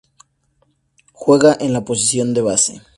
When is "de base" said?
2.33-2.81